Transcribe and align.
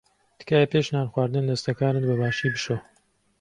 تکایە 0.39 0.67
پێش 0.73 0.87
نان 0.93 1.07
خواردن 1.11 1.43
دەستەکانت 1.49 2.03
بەباشی 2.09 2.53
بشۆ. 2.53 2.77